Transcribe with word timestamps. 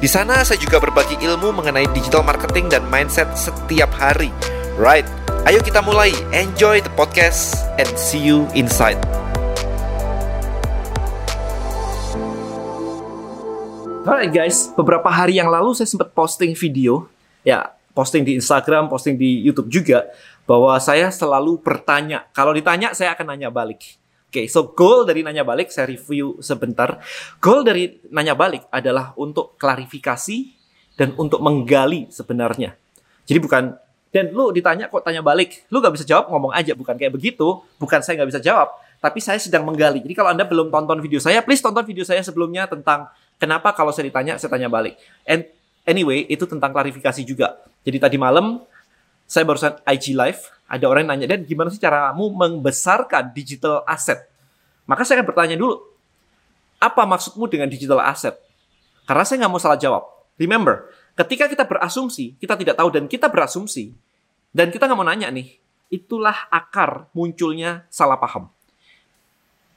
Di 0.00 0.08
sana 0.08 0.40
saya 0.48 0.56
juga 0.56 0.80
berbagi 0.80 1.20
ilmu 1.20 1.60
mengenai 1.60 1.84
digital 1.92 2.24
marketing 2.24 2.72
dan 2.72 2.80
mindset 2.88 3.28
setiap 3.36 3.92
hari. 3.92 4.32
Right, 4.80 5.04
ayo 5.44 5.60
kita 5.60 5.84
mulai. 5.84 6.08
Enjoy 6.32 6.80
the 6.80 6.88
podcast 6.96 7.68
and 7.76 7.84
see 8.00 8.16
you 8.16 8.48
inside. 8.56 8.96
Alright 14.08 14.32
guys, 14.32 14.72
beberapa 14.72 15.12
hari 15.12 15.36
yang 15.36 15.52
lalu 15.52 15.76
saya 15.76 15.84
sempat 15.84 16.16
posting 16.16 16.56
video, 16.56 17.04
ya 17.44 17.68
posting 17.92 18.24
di 18.24 18.40
Instagram, 18.40 18.88
posting 18.88 19.20
di 19.20 19.44
YouTube 19.44 19.68
juga, 19.68 20.08
bahwa 20.48 20.80
saya 20.80 21.12
selalu 21.12 21.60
bertanya. 21.60 22.24
Kalau 22.32 22.56
ditanya, 22.56 22.96
saya 22.96 23.12
akan 23.12 23.36
nanya 23.36 23.52
balik. 23.52 23.99
Oke, 24.30 24.46
okay, 24.46 24.46
so 24.46 24.70
goal 24.78 25.02
dari 25.02 25.26
nanya 25.26 25.42
balik 25.42 25.74
saya 25.74 25.90
review 25.90 26.38
sebentar. 26.38 27.02
Goal 27.42 27.66
dari 27.66 27.98
nanya 28.14 28.38
balik 28.38 28.70
adalah 28.70 29.10
untuk 29.18 29.58
klarifikasi 29.58 30.54
dan 30.94 31.18
untuk 31.18 31.42
menggali 31.42 32.06
sebenarnya. 32.14 32.78
Jadi 33.26 33.38
bukan 33.42 33.74
dan 34.14 34.30
lu 34.30 34.54
ditanya 34.54 34.86
kok 34.86 35.02
tanya 35.02 35.18
balik, 35.18 35.66
lu 35.66 35.82
gak 35.82 35.98
bisa 35.98 36.06
jawab 36.06 36.30
ngomong 36.30 36.54
aja, 36.54 36.78
bukan 36.78 36.94
kayak 36.94 37.10
begitu. 37.10 37.58
Bukan 37.82 38.06
saya 38.06 38.22
gak 38.22 38.30
bisa 38.30 38.38
jawab, 38.38 38.70
tapi 39.02 39.18
saya 39.18 39.42
sedang 39.42 39.66
menggali. 39.66 39.98
Jadi 39.98 40.14
kalau 40.14 40.30
anda 40.30 40.46
belum 40.46 40.70
tonton 40.70 41.02
video 41.02 41.18
saya, 41.18 41.42
please 41.42 41.58
tonton 41.58 41.82
video 41.82 42.06
saya 42.06 42.22
sebelumnya 42.22 42.70
tentang 42.70 43.10
kenapa 43.34 43.74
kalau 43.74 43.90
saya 43.90 44.06
ditanya 44.14 44.38
saya 44.38 44.46
tanya 44.46 44.70
balik. 44.70 44.94
And 45.26 45.42
anyway 45.82 46.22
itu 46.30 46.46
tentang 46.46 46.70
klarifikasi 46.70 47.26
juga. 47.26 47.58
Jadi 47.82 47.98
tadi 47.98 48.14
malam 48.14 48.62
saya 49.30 49.42
barusan 49.42 49.78
IG 49.90 50.14
live, 50.14 50.38
ada 50.70 50.86
orang 50.86 51.02
yang 51.02 51.18
nanya, 51.18 51.26
dan 51.34 51.42
gimana 51.42 51.66
sih 51.74 51.82
caramu 51.82 52.30
membesarkan 52.30 53.34
digital 53.34 53.82
asset? 53.90 54.30
Maka 54.86 55.02
saya 55.02 55.18
akan 55.18 55.26
bertanya 55.34 55.58
dulu, 55.58 55.82
apa 56.78 57.02
maksudmu 57.02 57.50
dengan 57.50 57.66
digital 57.66 57.98
asset? 57.98 58.38
Karena 59.02 59.26
saya 59.26 59.42
nggak 59.42 59.50
mau 59.50 59.58
salah 59.58 59.74
jawab. 59.74 60.06
Remember, 60.38 60.86
ketika 61.18 61.50
kita 61.50 61.66
berasumsi, 61.66 62.38
kita 62.38 62.54
tidak 62.54 62.78
tahu 62.78 62.88
dan 62.94 63.10
kita 63.10 63.26
berasumsi, 63.26 63.90
dan 64.54 64.70
kita 64.70 64.86
nggak 64.86 64.98
mau 64.98 65.06
nanya 65.06 65.26
nih, 65.34 65.58
itulah 65.90 66.46
akar 66.54 67.10
munculnya 67.18 67.82
salah 67.90 68.16
paham. 68.16 68.46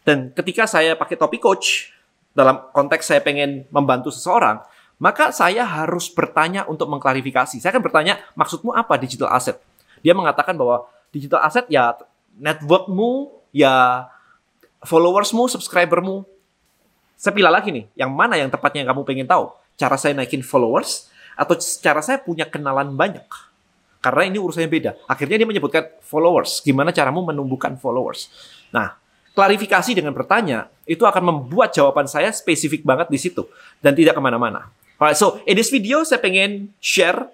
Dan 0.06 0.30
ketika 0.38 0.70
saya 0.70 0.94
pakai 0.94 1.18
topi 1.18 1.42
coach, 1.42 1.90
dalam 2.38 2.70
konteks 2.70 3.10
saya 3.10 3.22
pengen 3.26 3.66
membantu 3.74 4.14
seseorang, 4.14 4.62
maka 5.02 5.34
saya 5.34 5.66
harus 5.66 6.08
bertanya 6.14 6.70
untuk 6.70 6.86
mengklarifikasi. 6.86 7.58
Saya 7.58 7.74
akan 7.74 7.84
bertanya, 7.84 8.22
maksudmu 8.38 8.72
apa 8.78 8.94
digital 9.02 9.34
asset? 9.34 9.58
Dia 10.04 10.14
mengatakan 10.14 10.54
bahwa 10.60 10.86
digital 11.10 11.42
asset 11.42 11.66
ya 11.72 11.96
networkmu, 12.38 13.32
ya 13.56 14.06
followersmu, 14.84 15.48
subscribermu. 15.48 16.28
Saya 17.16 17.32
pilih 17.32 17.48
lagi 17.48 17.72
nih, 17.72 17.86
yang 17.96 18.12
mana 18.12 18.36
yang 18.36 18.52
tepatnya 18.52 18.84
yang 18.84 18.92
kamu 18.92 19.02
pengen 19.08 19.28
tahu? 19.32 19.56
Cara 19.80 19.96
saya 19.96 20.12
naikin 20.12 20.44
followers 20.44 21.08
atau 21.40 21.56
cara 21.58 22.04
saya 22.04 22.20
punya 22.20 22.44
kenalan 22.44 22.94
banyak? 22.94 23.26
Karena 24.04 24.28
ini 24.28 24.36
urusannya 24.36 24.68
beda. 24.68 24.92
Akhirnya 25.08 25.40
dia 25.40 25.48
menyebutkan 25.48 25.88
followers. 26.04 26.60
Gimana 26.60 26.92
caramu 26.92 27.24
menumbuhkan 27.24 27.80
followers? 27.80 28.28
Nah, 28.76 29.00
klarifikasi 29.32 29.96
dengan 29.96 30.12
bertanya 30.12 30.68
itu 30.84 31.08
akan 31.08 31.24
membuat 31.24 31.72
jawaban 31.72 32.12
saya 32.12 32.30
spesifik 32.36 32.84
banget 32.84 33.08
di 33.08 33.16
situ 33.16 33.48
dan 33.80 33.96
tidak 33.96 34.20
ke 34.20 34.22
mana-mana. 34.22 34.68
Alright, 35.00 35.16
so 35.16 35.40
in 35.48 35.56
this 35.56 35.72
video 35.72 36.04
saya 36.04 36.20
pengen 36.20 36.76
share 36.84 37.32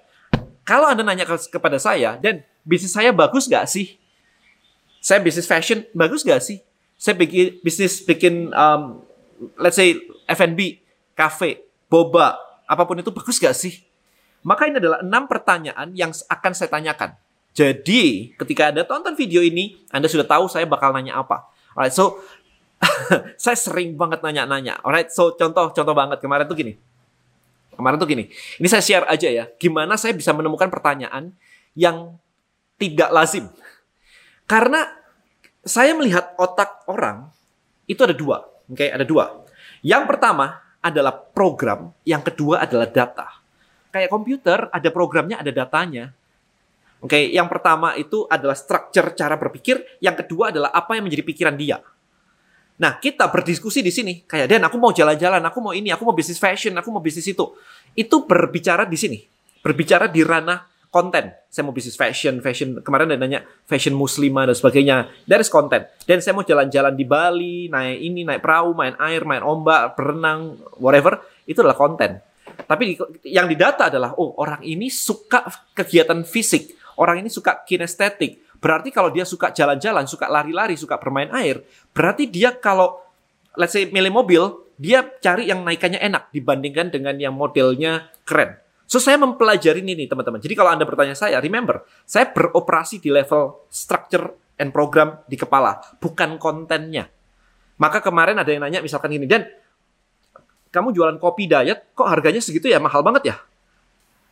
kalau 0.63 0.85
anda 0.85 1.01
nanya 1.01 1.25
ke, 1.25 1.35
kepada 1.49 1.81
saya 1.81 2.15
dan 2.21 2.45
bisnis 2.69 2.93
saya 2.93 3.09
bagus 3.09 3.49
gak 3.49 3.65
sih? 3.65 3.97
Saya 5.01 5.17
bisnis 5.25 5.49
fashion 5.49 5.81
bagus 5.97 6.21
gak 6.21 6.45
sih? 6.45 6.61
Saya 7.01 7.17
bikin 7.17 7.57
bisnis 7.65 8.05
bikin 8.05 8.53
um, 8.53 9.01
let's 9.57 9.73
say 9.73 9.97
F&B, 10.29 10.77
cafe, 11.17 11.65
boba, 11.89 12.37
apa 12.69 12.85
pun 12.85 13.01
itu 13.01 13.09
bagus 13.09 13.41
gak 13.41 13.57
sih? 13.57 13.81
Maka 14.45 14.69
ini 14.69 14.77
adalah 14.77 15.01
enam 15.01 15.25
pertanyaan 15.25 15.89
yang 15.97 16.13
akan 16.13 16.51
saya 16.53 16.69
tanyakan. 16.69 17.17
Jadi, 17.57 18.31
ketika 18.37 18.69
Anda 18.71 18.85
tonton 18.85 19.17
video 19.17 19.41
ini, 19.41 19.75
Anda 19.89 20.05
sudah 20.05 20.23
tahu 20.23 20.45
saya 20.47 20.69
bakal 20.69 20.93
nanya 20.93 21.17
apa. 21.19 21.49
Alright, 21.73 21.91
so 21.91 22.21
saya 23.43 23.57
sering 23.57 23.99
banget 23.99 24.23
nanya-nanya. 24.23 24.79
Alright, 24.85 25.11
so 25.11 25.35
contoh 25.35 25.73
contoh 25.73 25.95
banget 25.97 26.23
kemarin 26.23 26.45
tuh 26.47 26.55
gini. 26.55 26.77
Kemarin 27.75 27.95
tuh 27.95 28.11
gini, 28.11 28.27
ini 28.59 28.67
saya 28.67 28.83
share 28.83 29.07
aja 29.07 29.31
ya, 29.31 29.47
gimana 29.55 29.95
saya 29.95 30.11
bisa 30.11 30.35
menemukan 30.35 30.67
pertanyaan 30.67 31.31
yang 31.79 32.19
tidak 32.79 33.11
lazim. 33.11 33.51
Karena 34.49 34.87
saya 35.61 35.93
melihat 35.93 36.33
otak 36.39 36.87
orang 36.89 37.29
itu 37.85 37.99
ada 38.01 38.15
dua, 38.15 38.41
oke, 38.65 38.79
okay? 38.79 38.89
ada 38.89 39.05
dua. 39.05 39.45
Yang 39.85 40.03
pertama 40.09 40.57
adalah 40.79 41.13
program, 41.13 41.91
yang 42.07 42.23
kedua 42.23 42.63
adalah 42.63 42.87
data. 42.87 43.27
Kayak 43.91 44.09
komputer, 44.09 44.59
ada 44.71 44.89
programnya, 44.89 45.37
ada 45.37 45.51
datanya. 45.51 46.15
Oke, 46.99 47.15
okay? 47.15 47.23
yang 47.31 47.47
pertama 47.51 47.95
itu 47.99 48.25
adalah 48.25 48.55
structure 48.55 49.13
cara 49.13 49.35
berpikir, 49.35 49.99
yang 49.99 50.15
kedua 50.15 50.49
adalah 50.49 50.71
apa 50.71 50.95
yang 50.95 51.05
menjadi 51.05 51.23
pikiran 51.27 51.55
dia. 51.59 51.79
Nah, 52.79 52.95
kita 52.95 53.27
berdiskusi 53.27 53.83
di 53.83 53.91
sini. 53.91 54.23
Kayak, 54.23 54.47
Dan, 54.55 54.63
aku 54.63 54.79
mau 54.79 54.95
jalan-jalan, 54.95 55.43
aku 55.43 55.59
mau 55.59 55.75
ini, 55.75 55.91
aku 55.91 56.07
mau 56.07 56.15
bisnis 56.15 56.39
fashion, 56.39 56.71
aku 56.79 56.87
mau 56.95 57.03
bisnis 57.03 57.27
itu. 57.27 57.43
Itu 57.91 58.23
berbicara 58.23 58.87
di 58.87 58.95
sini. 58.95 59.19
Berbicara 59.59 60.07
di 60.07 60.23
ranah 60.23 60.63
konten. 60.89 61.33
Saya 61.49 61.63
mau 61.65 61.73
bisnis 61.73 61.95
fashion, 61.95 62.41
fashion. 62.43 62.83
Kemarin 62.83 63.13
ada 63.13 63.17
nanya 63.21 63.41
fashion 63.65 63.95
muslimah 63.95 64.49
dan 64.49 64.55
sebagainya. 64.57 65.09
Dari 65.25 65.45
konten. 65.47 65.85
Dan 66.05 66.19
saya 66.19 66.33
mau 66.37 66.45
jalan-jalan 66.45 66.93
di 66.93 67.05
Bali, 67.05 67.57
naik 67.69 67.99
ini, 68.01 68.21
naik 68.25 68.41
perahu, 68.41 68.77
main 68.77 68.97
air, 69.01 69.25
main 69.25 69.41
ombak, 69.41 69.97
berenang, 69.97 70.57
whatever. 70.81 71.21
Itu 71.45 71.61
adalah 71.65 71.77
konten. 71.77 72.21
Tapi 72.59 72.99
yang 73.25 73.47
didata 73.47 73.87
adalah, 73.87 74.13
oh 74.19 74.35
orang 74.37 74.61
ini 74.61 74.91
suka 74.91 75.47
kegiatan 75.71 76.21
fisik. 76.27 76.75
Orang 76.99 77.23
ini 77.23 77.31
suka 77.31 77.63
kinestetik 77.63 78.49
Berarti 78.59 78.91
kalau 78.91 79.09
dia 79.09 79.23
suka 79.23 79.55
jalan-jalan, 79.55 80.03
suka 80.03 80.27
lari-lari, 80.27 80.75
suka 80.75 80.99
bermain 80.99 81.31
air, 81.31 81.63
berarti 81.95 82.27
dia 82.27 82.51
kalau 82.51 82.99
let's 83.55 83.71
say 83.71 83.87
milih 83.87 84.11
mobil, 84.11 84.67
dia 84.75 85.03
cari 85.23 85.47
yang 85.47 85.63
naikannya 85.63 85.99
enak 85.99 86.27
dibandingkan 86.35 86.91
dengan 86.91 87.15
yang 87.15 87.35
modelnya 87.35 88.11
keren. 88.27 88.59
So 88.89 88.97
saya 88.97 89.21
mempelajari 89.21 89.85
ini 89.85 90.09
teman-teman. 90.09 90.41
Jadi 90.41 90.57
kalau 90.57 90.73
Anda 90.73 90.81
bertanya 90.81 91.13
saya, 91.13 91.37
remember, 91.37 91.85
saya 92.09 92.33
beroperasi 92.33 92.97
di 92.97 93.13
level 93.13 93.69
structure 93.69 94.33
and 94.57 94.73
program 94.73 95.21
di 95.29 95.37
kepala, 95.37 95.77
bukan 96.01 96.41
kontennya. 96.41 97.05
Maka 97.77 98.01
kemarin 98.01 98.41
ada 98.41 98.49
yang 98.49 98.65
nanya 98.65 98.81
misalkan 98.81 99.13
gini, 99.13 99.29
dan 99.29 99.45
kamu 100.73 100.89
jualan 100.89 101.21
kopi 101.21 101.45
diet, 101.45 101.93
kok 101.93 102.09
harganya 102.09 102.41
segitu 102.41 102.65
ya 102.65 102.81
mahal 102.81 103.05
banget 103.05 103.29
ya? 103.29 103.35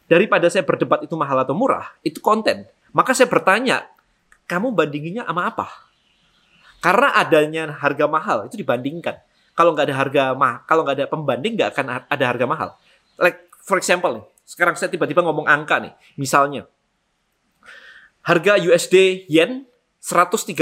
Daripada 0.09 0.49
saya 0.49 0.65
berdebat 0.65 1.05
itu 1.05 1.13
mahal 1.13 1.37
atau 1.45 1.53
murah, 1.53 1.93
itu 2.01 2.17
konten. 2.17 2.65
Maka 2.97 3.13
saya 3.13 3.29
bertanya, 3.29 3.85
kamu 4.49 4.73
bandinginnya 4.73 5.21
sama 5.29 5.53
apa? 5.53 5.69
Karena 6.81 7.13
adanya 7.13 7.77
harga 7.77 8.09
mahal 8.09 8.49
itu 8.49 8.57
dibandingkan. 8.57 9.21
Kalau 9.53 9.77
nggak 9.77 9.85
ada 9.89 9.95
harga 10.01 10.23
mah, 10.33 10.65
kalau 10.65 10.81
nggak 10.81 10.97
ada 10.97 11.05
pembanding 11.09 11.53
nggak 11.57 11.69
akan 11.77 11.85
ada 12.09 12.25
harga 12.25 12.45
mahal. 12.49 12.69
Like 13.21 13.49
for 13.61 13.81
example 13.81 14.17
nih, 14.17 14.25
sekarang 14.47 14.79
saya 14.79 14.87
tiba-tiba 14.87 15.19
ngomong 15.27 15.43
angka 15.43 15.83
nih, 15.83 15.91
misalnya 16.15 16.71
harga 18.23 18.55
USD 18.55 19.27
yen 19.27 19.67
131. 19.99 20.55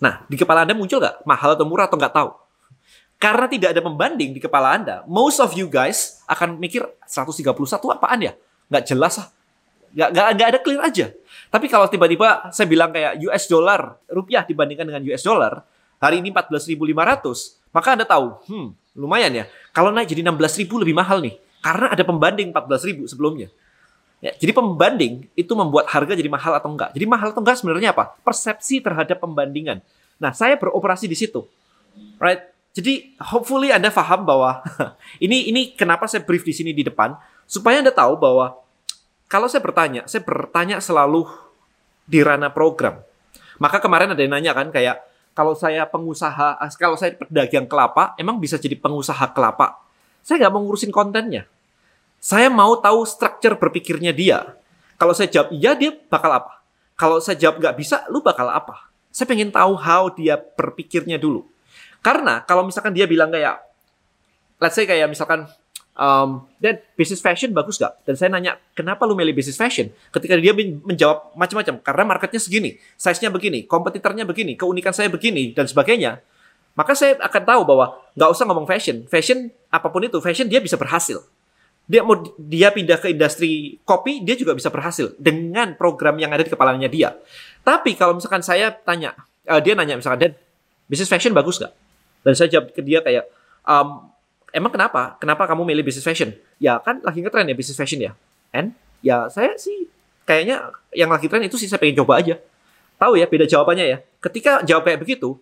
Nah, 0.00 0.24
di 0.28 0.36
kepala 0.40 0.64
Anda 0.64 0.72
muncul 0.72 1.00
nggak 1.00 1.28
mahal 1.28 1.52
atau 1.52 1.68
murah 1.68 1.84
atau 1.84 2.00
nggak 2.00 2.14
tahu? 2.16 2.30
Karena 3.16 3.48
tidak 3.48 3.72
ada 3.72 3.80
pembanding 3.80 4.36
di 4.36 4.40
kepala 4.40 4.76
Anda, 4.76 5.04
most 5.08 5.40
of 5.40 5.52
you 5.52 5.68
guys 5.68 6.20
akan 6.28 6.56
mikir 6.56 6.84
131 7.08 7.52
apaan 7.92 8.20
ya? 8.24 8.32
Nggak 8.72 8.84
jelas 8.92 9.20
ah. 9.20 9.28
Nggak, 9.96 10.08
nggak, 10.12 10.26
nggak 10.36 10.48
ada 10.48 10.58
clear 10.60 10.80
aja. 10.84 11.06
Tapi 11.48 11.66
kalau 11.72 11.88
tiba-tiba 11.88 12.52
saya 12.52 12.68
bilang 12.68 12.92
kayak 12.92 13.16
US 13.24 13.48
dollar, 13.48 13.96
rupiah 14.12 14.44
dibandingkan 14.44 14.84
dengan 14.84 15.00
US 15.08 15.24
dollar, 15.24 15.64
hari 15.96 16.20
ini 16.20 16.28
14.500, 16.28 16.76
maka 17.72 17.88
Anda 17.96 18.04
tahu, 18.04 18.44
hmm, 18.44 18.68
lumayan 19.00 19.32
ya. 19.32 19.44
Kalau 19.72 19.88
naik 19.88 20.12
jadi 20.12 20.20
16.000 20.20 20.68
lebih 20.84 20.92
mahal 20.92 21.24
nih. 21.24 21.45
Karena 21.66 21.90
ada 21.90 22.02
pembanding 22.06 22.54
14.000 22.54 23.10
sebelumnya. 23.10 23.50
Ya, 24.22 24.30
jadi 24.38 24.54
pembanding 24.54 25.26
itu 25.34 25.52
membuat 25.58 25.90
harga 25.90 26.14
jadi 26.14 26.30
mahal 26.30 26.54
atau 26.54 26.70
enggak. 26.70 26.94
Jadi 26.94 27.06
mahal 27.10 27.34
atau 27.34 27.42
enggak 27.42 27.58
sebenarnya 27.58 27.90
apa? 27.90 28.14
Persepsi 28.22 28.78
terhadap 28.78 29.18
pembandingan. 29.18 29.82
Nah, 30.22 30.30
saya 30.30 30.54
beroperasi 30.54 31.10
di 31.10 31.18
situ. 31.18 31.42
Right? 32.22 32.54
Jadi 32.70 33.18
hopefully 33.18 33.74
Anda 33.74 33.90
paham 33.90 34.22
bahwa 34.22 34.62
ini 35.24 35.50
ini 35.50 35.74
kenapa 35.74 36.06
saya 36.06 36.22
brief 36.22 36.46
di 36.46 36.54
sini 36.54 36.70
di 36.70 36.86
depan 36.86 37.18
supaya 37.48 37.82
Anda 37.82 37.90
tahu 37.90 38.14
bahwa 38.20 38.62
kalau 39.26 39.50
saya 39.50 39.58
bertanya, 39.58 40.06
saya 40.06 40.22
bertanya 40.22 40.78
selalu 40.78 41.26
di 42.06 42.22
ranah 42.22 42.54
program. 42.54 43.02
Maka 43.58 43.82
kemarin 43.82 44.14
ada 44.14 44.20
yang 44.22 44.38
nanya 44.38 44.54
kan 44.54 44.70
kayak 44.70 45.02
kalau 45.34 45.52
saya 45.52 45.84
pengusaha, 45.88 46.62
kalau 46.78 46.94
saya 46.94 47.12
pedagang 47.16 47.66
kelapa, 47.66 48.14
emang 48.16 48.38
bisa 48.38 48.56
jadi 48.56 48.78
pengusaha 48.78 49.34
kelapa? 49.34 49.82
Saya 50.24 50.46
nggak 50.46 50.52
mau 50.52 50.62
ngurusin 50.64 50.92
kontennya. 50.94 51.44
Saya 52.26 52.50
mau 52.50 52.74
tahu 52.82 53.06
struktur 53.06 53.54
berpikirnya 53.54 54.10
dia. 54.10 54.58
Kalau 54.98 55.14
saya 55.14 55.30
jawab 55.30 55.54
iya, 55.54 55.78
dia 55.78 55.94
bakal 56.10 56.34
apa? 56.34 56.58
Kalau 56.98 57.22
saya 57.22 57.38
jawab 57.38 57.62
nggak 57.62 57.78
bisa, 57.78 58.02
lu 58.10 58.18
bakal 58.18 58.50
apa? 58.50 58.90
Saya 59.14 59.30
pengen 59.30 59.54
tahu 59.54 59.78
how 59.78 60.10
dia 60.10 60.34
berpikirnya 60.34 61.22
dulu. 61.22 61.46
Karena 62.02 62.42
kalau 62.42 62.66
misalkan 62.66 62.90
dia 62.98 63.06
bilang 63.06 63.30
kayak, 63.30 63.62
let's 64.58 64.74
say 64.74 64.90
kayak 64.90 65.06
misalkan, 65.06 65.46
um, 65.94 66.50
dan 66.58 66.82
business 66.98 67.22
fashion 67.22 67.54
bagus 67.54 67.78
gak? 67.78 67.94
Dan 68.02 68.18
saya 68.18 68.34
nanya, 68.34 68.58
kenapa 68.74 69.06
lu 69.06 69.14
milih 69.14 69.30
business 69.30 69.54
fashion? 69.54 69.94
Ketika 70.10 70.34
dia 70.34 70.50
menjawab 70.82 71.30
macam-macam, 71.38 71.78
karena 71.78 72.02
marketnya 72.10 72.42
segini, 72.42 72.74
size-nya 72.98 73.30
begini, 73.30 73.70
kompetitornya 73.70 74.26
begini, 74.26 74.58
keunikan 74.58 74.90
saya 74.90 75.06
begini, 75.06 75.54
dan 75.54 75.70
sebagainya, 75.70 76.18
maka 76.74 76.90
saya 76.98 77.22
akan 77.22 77.42
tahu 77.46 77.62
bahwa 77.62 78.02
nggak 78.18 78.28
usah 78.34 78.44
ngomong 78.50 78.66
fashion. 78.66 79.06
Fashion, 79.06 79.46
apa 79.70 79.86
pun 79.94 80.02
itu, 80.02 80.18
fashion 80.18 80.50
dia 80.50 80.58
bisa 80.58 80.74
berhasil. 80.74 81.22
Dia 81.86 82.02
mau 82.02 82.18
dia 82.34 82.74
pindah 82.74 82.98
ke 82.98 83.14
industri 83.14 83.78
kopi, 83.86 84.18
dia 84.26 84.34
juga 84.34 84.58
bisa 84.58 84.74
berhasil 84.74 85.14
dengan 85.22 85.78
program 85.78 86.18
yang 86.18 86.34
ada 86.34 86.42
di 86.42 86.50
kepalanya 86.50 86.90
dia. 86.90 87.14
Tapi 87.62 87.94
kalau 87.94 88.18
misalkan 88.18 88.42
saya 88.42 88.74
tanya, 88.74 89.14
uh, 89.46 89.62
dia 89.62 89.78
nanya 89.78 89.94
misalkan, 89.94 90.30
Dan, 90.30 90.32
business 90.90 91.06
fashion 91.06 91.30
bagus 91.30 91.62
nggak? 91.62 91.72
Dan 92.26 92.32
saya 92.34 92.48
jawab 92.50 92.74
ke 92.74 92.82
dia 92.82 92.98
kayak, 93.06 93.30
um, 93.62 94.10
emang 94.50 94.74
kenapa? 94.74 95.14
Kenapa 95.22 95.46
kamu 95.46 95.62
milih 95.62 95.86
business 95.86 96.02
fashion? 96.02 96.34
Ya 96.58 96.82
kan 96.82 96.98
lagi 97.06 97.22
ngetren 97.22 97.46
ya 97.46 97.54
business 97.54 97.78
fashion 97.78 98.02
ya. 98.02 98.12
And 98.50 98.74
ya 99.04 99.30
saya 99.30 99.54
sih 99.54 99.86
kayaknya 100.26 100.74
yang 100.90 101.12
lagi 101.12 101.30
tren 101.30 101.46
itu 101.46 101.54
sih 101.54 101.70
saya 101.70 101.78
pengen 101.78 102.02
coba 102.02 102.18
aja. 102.18 102.40
Tahu 102.98 103.14
ya 103.20 103.30
beda 103.30 103.46
jawabannya 103.46 103.86
ya. 103.86 103.98
Ketika 104.18 104.64
jawab 104.66 104.88
kayak 104.88 104.98
begitu, 105.04 105.38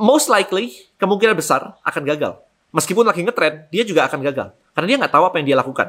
most 0.00 0.26
likely 0.26 0.74
kemungkinan 0.98 1.38
besar 1.38 1.78
akan 1.86 2.02
gagal. 2.02 2.34
Meskipun 2.72 3.04
lagi 3.04 3.20
ngetren, 3.20 3.68
dia 3.68 3.84
juga 3.84 4.08
akan 4.08 4.18
gagal. 4.24 4.48
Karena 4.72 4.86
dia 4.88 4.96
nggak 5.04 5.12
tahu 5.12 5.24
apa 5.28 5.36
yang 5.38 5.46
dia 5.52 5.56
lakukan. 5.60 5.88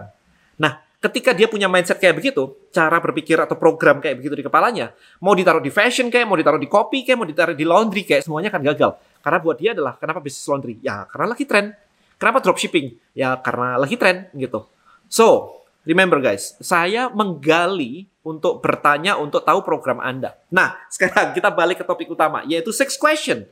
Nah, 0.60 0.84
ketika 1.00 1.32
dia 1.32 1.48
punya 1.48 1.72
mindset 1.72 2.00
kayak 2.00 2.20
begitu, 2.20 2.56
cara 2.76 3.00
berpikir 3.00 3.40
atau 3.40 3.56
program 3.56 4.04
kayak 4.04 4.20
begitu 4.20 4.40
di 4.40 4.44
kepalanya, 4.44 4.92
mau 5.24 5.32
ditaruh 5.32 5.64
di 5.64 5.72
fashion 5.72 6.12
kayak, 6.12 6.28
mau 6.28 6.36
ditaruh 6.36 6.60
di 6.60 6.68
kopi 6.68 7.08
kayak, 7.08 7.18
mau 7.20 7.28
ditaruh 7.28 7.56
di 7.56 7.64
laundry 7.64 8.04
kayak, 8.04 8.28
semuanya 8.28 8.52
akan 8.52 8.64
gagal. 8.68 8.92
Karena 9.24 9.38
buat 9.40 9.58
dia 9.60 9.72
adalah 9.72 9.96
kenapa 9.96 10.20
bisnis 10.20 10.44
laundry? 10.48 10.76
Ya 10.84 11.08
karena 11.08 11.28
lagi 11.32 11.48
tren. 11.48 11.66
Kenapa 12.20 12.40
dropshipping? 12.44 13.16
Ya 13.16 13.40
karena 13.40 13.80
lagi 13.80 13.96
tren 13.96 14.28
gitu. 14.36 14.68
So, 15.08 15.60
remember 15.88 16.20
guys, 16.20 16.60
saya 16.60 17.08
menggali 17.12 18.12
untuk 18.24 18.64
bertanya 18.64 19.20
untuk 19.20 19.44
tahu 19.44 19.64
program 19.64 20.00
Anda. 20.00 20.36
Nah, 20.52 20.80
sekarang 20.94 21.36
kita 21.36 21.52
balik 21.52 21.84
ke 21.84 21.86
topik 21.88 22.12
utama, 22.12 22.44
yaitu 22.48 22.72
six 22.72 22.96
question. 22.96 23.48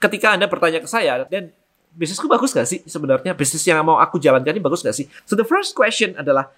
Ketika 0.00 0.36
Anda 0.36 0.46
bertanya 0.46 0.80
ke 0.80 0.88
saya, 0.88 1.26
dan 1.26 1.50
bisnisku 1.94 2.26
bagus 2.28 2.52
gak 2.52 2.68
sih 2.68 2.80
sebenarnya? 2.84 3.32
Bisnis 3.32 3.64
yang 3.64 3.80
mau 3.84 4.00
aku 4.00 4.20
jalankan 4.20 4.52
ini 4.52 4.62
bagus 4.62 4.84
gak 4.84 4.96
sih? 4.96 5.08
So, 5.24 5.36
the 5.38 5.46
first 5.46 5.72
question 5.76 6.16
adalah, 6.18 6.50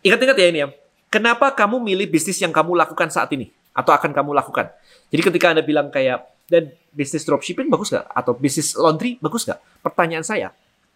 Ingat-ingat 0.00 0.36
ya 0.36 0.46
ini 0.48 0.58
ya. 0.64 0.68
Kenapa 1.12 1.52
kamu 1.52 1.76
milih 1.82 2.08
bisnis 2.08 2.40
yang 2.40 2.54
kamu 2.54 2.72
lakukan 2.72 3.12
saat 3.12 3.28
ini? 3.36 3.52
Atau 3.76 3.92
akan 3.92 4.16
kamu 4.16 4.32
lakukan? 4.32 4.72
Jadi 5.12 5.22
ketika 5.26 5.46
Anda 5.52 5.60
bilang 5.60 5.92
kayak, 5.92 6.24
dan 6.48 6.72
bisnis 6.90 7.22
dropshipping 7.22 7.68
bagus 7.68 7.92
nggak? 7.92 8.06
Atau 8.10 8.32
bisnis 8.34 8.72
laundry 8.74 9.20
bagus 9.20 9.44
nggak? 9.44 9.60
Pertanyaan 9.84 10.24
saya, 10.24 10.48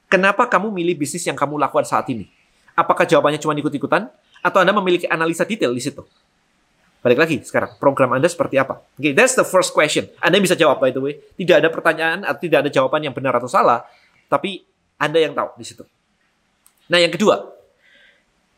kenapa 0.08 0.48
kamu 0.48 0.72
milih 0.72 0.96
bisnis 0.96 1.22
yang 1.28 1.36
kamu 1.36 1.60
lakukan 1.60 1.84
saat 1.84 2.08
ini? 2.08 2.30
Apakah 2.72 3.04
jawabannya 3.04 3.38
cuma 3.38 3.52
ikut-ikutan? 3.54 4.08
Atau 4.40 4.64
Anda 4.64 4.72
memiliki 4.72 5.04
analisa 5.04 5.44
detail 5.44 5.72
di 5.76 5.82
situ? 5.84 6.00
Balik 7.04 7.18
lagi 7.20 7.36
sekarang, 7.44 7.76
program 7.76 8.16
Anda 8.16 8.32
seperti 8.32 8.56
apa? 8.56 8.80
Oke, 8.80 8.96
okay, 8.96 9.12
that's 9.12 9.36
the 9.36 9.44
first 9.44 9.76
question. 9.76 10.08
Anda 10.24 10.40
bisa 10.40 10.56
jawab 10.56 10.80
by 10.80 10.88
the 10.88 11.04
way. 11.04 11.20
Tidak 11.36 11.60
ada 11.60 11.68
pertanyaan 11.68 12.24
atau 12.24 12.40
tidak 12.40 12.64
ada 12.64 12.70
jawaban 12.72 13.04
yang 13.04 13.12
benar 13.12 13.36
atau 13.36 13.46
salah, 13.46 13.84
tapi 14.32 14.64
Anda 14.96 15.20
yang 15.20 15.36
tahu 15.36 15.52
di 15.60 15.64
situ. 15.68 15.84
Nah, 16.88 16.96
yang 16.96 17.12
kedua, 17.12 17.54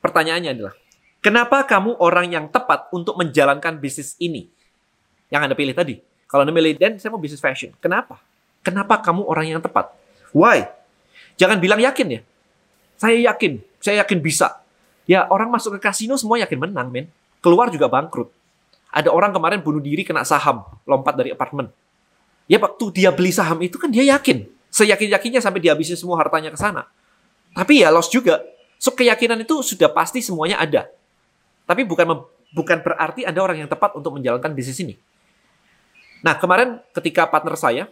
Pertanyaannya 0.07 0.51
adalah, 0.55 0.75
kenapa 1.19 1.67
kamu 1.67 1.99
orang 1.99 2.31
yang 2.31 2.47
tepat 2.47 2.87
untuk 2.95 3.19
menjalankan 3.19 3.83
bisnis 3.83 4.15
ini? 4.23 4.47
Yang 5.35 5.51
Anda 5.51 5.57
pilih 5.59 5.75
tadi. 5.75 5.99
Kalau 6.31 6.47
Anda 6.47 6.55
milih, 6.55 6.79
dan 6.79 7.03
saya 7.03 7.11
mau 7.11 7.19
bisnis 7.19 7.43
fashion. 7.43 7.75
Kenapa? 7.83 8.23
Kenapa 8.63 9.03
kamu 9.03 9.27
orang 9.27 9.51
yang 9.51 9.59
tepat? 9.59 9.91
Why? 10.31 10.71
Jangan 11.35 11.59
bilang 11.59 11.83
yakin 11.83 12.07
ya. 12.07 12.21
Saya 12.95 13.19
yakin, 13.19 13.59
saya 13.83 14.07
yakin 14.07 14.19
bisa. 14.23 14.63
Ya 15.11 15.27
orang 15.27 15.51
masuk 15.51 15.75
ke 15.79 15.91
kasino 15.91 16.15
semua 16.15 16.39
yakin 16.39 16.71
menang, 16.71 16.87
men. 16.87 17.11
Keluar 17.43 17.67
juga 17.75 17.91
bangkrut. 17.91 18.31
Ada 18.97 19.13
orang 19.13 19.37
kemarin 19.37 19.61
bunuh 19.61 19.85
diri 19.85 20.09
kena 20.09 20.25
saham, 20.25 20.65
lompat 20.89 21.21
dari 21.21 21.37
apartemen. 21.37 21.69
Ya 22.49 22.57
waktu 22.57 22.97
dia 22.97 23.13
beli 23.13 23.29
saham 23.29 23.61
itu 23.61 23.77
kan 23.77 23.93
dia 23.93 24.09
yakin. 24.09 24.49
Seyakin-yakinnya 24.73 25.45
sampai 25.45 25.61
dia 25.61 25.77
habisin 25.77 26.01
semua 26.01 26.17
hartanya 26.17 26.49
ke 26.49 26.57
sana. 26.57 26.89
Tapi 27.53 27.85
ya 27.85 27.93
loss 27.93 28.09
juga. 28.09 28.41
So 28.81 28.97
keyakinan 28.97 29.45
itu 29.45 29.61
sudah 29.61 29.93
pasti 29.93 30.25
semuanya 30.25 30.57
ada. 30.57 30.89
Tapi 31.69 31.85
bukan 31.85 32.25
bukan 32.57 32.81
berarti 32.81 33.29
ada 33.29 33.37
orang 33.45 33.61
yang 33.61 33.69
tepat 33.69 33.93
untuk 33.93 34.17
menjalankan 34.17 34.57
bisnis 34.57 34.81
ini. 34.81 34.97
Nah, 36.25 36.41
kemarin 36.41 36.81
ketika 36.97 37.29
partner 37.29 37.57
saya 37.61 37.85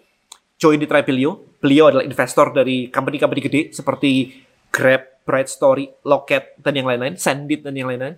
join 0.57 0.81
di 0.81 0.89
Tribelio, 0.89 1.61
beliau 1.61 1.93
adalah 1.93 2.05
investor 2.07 2.55
dari 2.57 2.89
company-company 2.89 3.41
gede 3.45 3.61
seperti 3.77 4.41
Grab, 4.73 5.23
Bright 5.29 5.53
Story, 5.53 5.87
Locket, 6.09 6.57
dan 6.59 6.73
yang 6.75 6.89
lain-lain, 6.89 7.21
Sandit, 7.21 7.61
dan 7.61 7.77
yang 7.77 7.91
lain-lain. 7.93 8.17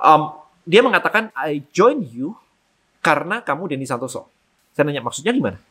Um, 0.00 0.45
dia 0.66 0.82
mengatakan, 0.82 1.30
I 1.38 1.62
join 1.70 2.02
you 2.02 2.34
karena 2.98 3.38
kamu 3.38 3.70
Denny 3.70 3.86
Santoso. 3.86 4.26
Saya 4.74 4.90
nanya, 4.90 5.00
maksudnya 5.00 5.30
gimana? 5.30 5.62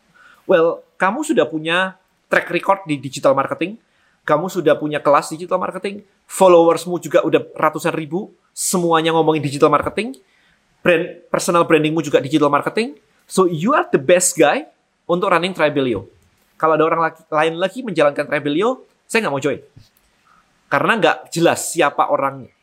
Well, 0.48 0.88
kamu 0.96 1.28
sudah 1.28 1.44
punya 1.46 2.00
track 2.32 2.48
record 2.48 2.80
di 2.88 2.96
digital 2.96 3.36
marketing, 3.36 3.76
kamu 4.24 4.48
sudah 4.48 4.74
punya 4.80 5.04
kelas 5.04 5.36
digital 5.36 5.60
marketing, 5.60 6.02
followersmu 6.26 6.98
juga 7.04 7.22
udah 7.28 7.44
ratusan 7.54 7.92
ribu, 7.92 8.32
semuanya 8.56 9.12
ngomongin 9.12 9.44
digital 9.44 9.68
marketing, 9.68 10.16
brand 10.80 11.28
personal 11.28 11.68
brandingmu 11.68 12.00
juga 12.00 12.24
digital 12.24 12.48
marketing. 12.48 12.96
So 13.28 13.52
you 13.52 13.76
are 13.76 13.86
the 13.92 14.00
best 14.00 14.40
guy 14.40 14.64
untuk 15.04 15.28
running 15.28 15.52
Tribelio. 15.52 16.08
Kalau 16.56 16.80
ada 16.80 16.88
orang 16.88 17.12
lagi, 17.12 17.22
lain 17.28 17.54
lagi 17.60 17.80
menjalankan 17.84 18.24
Tribelio, 18.24 18.88
saya 19.04 19.28
nggak 19.28 19.34
mau 19.34 19.44
join. 19.44 19.60
Karena 20.72 20.94
nggak 20.98 21.18
jelas 21.36 21.60
siapa 21.76 22.08
orangnya. 22.08 22.55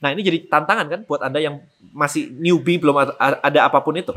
Nah 0.00 0.12
ini 0.12 0.20
jadi 0.20 0.38
tantangan 0.48 0.86
kan 0.86 1.00
buat 1.08 1.20
Anda 1.24 1.40
yang 1.40 1.62
masih 1.92 2.32
newbie, 2.36 2.76
belum 2.76 2.96
ada, 3.16 3.60
apa 3.64 3.78
pun 3.80 3.96
itu. 3.96 4.12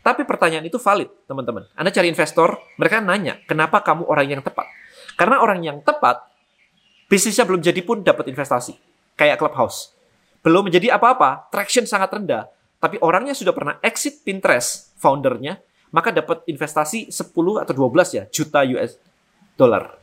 Tapi 0.00 0.24
pertanyaan 0.24 0.64
itu 0.64 0.80
valid, 0.80 1.10
teman-teman. 1.28 1.68
Anda 1.76 1.92
cari 1.92 2.08
investor, 2.08 2.56
mereka 2.80 3.04
nanya, 3.04 3.36
kenapa 3.44 3.84
kamu 3.84 4.08
orang 4.08 4.26
yang 4.38 4.42
tepat? 4.42 4.64
Karena 5.18 5.42
orang 5.42 5.60
yang 5.60 5.84
tepat 5.84 6.28
Bisnisnya 7.08 7.48
belum 7.48 7.64
jadi 7.64 7.80
pun 7.80 8.04
dapat 8.04 8.28
investasi. 8.28 8.76
Kayak 9.16 9.40
Clubhouse. 9.40 9.96
Belum 10.44 10.68
menjadi 10.68 10.92
apa-apa, 10.92 11.48
traction 11.48 11.88
sangat 11.88 12.12
rendah. 12.12 12.52
Tapi 12.78 13.00
orangnya 13.00 13.32
sudah 13.32 13.56
pernah 13.56 13.80
exit 13.80 14.20
Pinterest, 14.22 14.92
foundernya, 15.00 15.56
maka 15.88 16.12
dapat 16.12 16.44
investasi 16.44 17.08
10 17.08 17.32
atau 17.64 17.74
12 17.74 18.12
ya, 18.12 18.24
juta 18.28 18.60
US 18.76 19.00
dollar. 19.56 19.96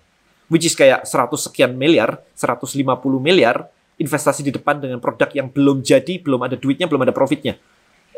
Which 0.49 0.65
is 0.65 0.73
kayak 0.73 1.05
100 1.05 1.45
sekian 1.45 1.77
miliar, 1.77 2.25
150 2.33 2.73
miliar, 3.21 3.69
investasi 3.95 4.43
di 4.43 4.51
depan 4.51 4.79
dengan 4.79 4.99
produk 4.99 5.31
yang 5.31 5.47
belum 5.47 5.79
jadi, 5.81 6.19
belum 6.19 6.41
ada 6.43 6.55
duitnya, 6.59 6.85
belum 6.87 7.07
ada 7.07 7.13
profitnya. 7.15 7.55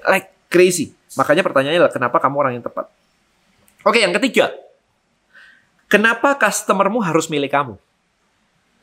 Like 0.06 0.50
crazy. 0.50 0.94
Makanya 1.18 1.46
pertanyaannya 1.46 1.80
adalah 1.86 1.94
kenapa 1.94 2.18
kamu 2.18 2.36
orang 2.38 2.54
yang 2.58 2.66
tepat? 2.66 2.90
Oke, 3.86 4.02
yang 4.02 4.14
ketiga. 4.18 4.52
Kenapa 5.88 6.36
customermu 6.36 7.00
harus 7.00 7.32
milih 7.32 7.48
kamu? 7.48 7.74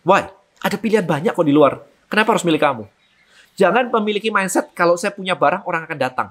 Why? 0.07 0.33
Ada 0.65 0.81
pilihan 0.81 1.05
banyak 1.05 1.37
kok 1.37 1.45
di 1.45 1.53
luar. 1.53 1.85
Kenapa 2.09 2.33
harus 2.33 2.47
milih 2.47 2.57
kamu? 2.57 2.85
Jangan 3.55 3.93
memiliki 4.01 4.33
mindset 4.33 4.73
kalau 4.73 4.97
saya 4.97 5.13
punya 5.13 5.37
barang 5.37 5.67
orang 5.69 5.85
akan 5.85 5.99
datang. 5.99 6.29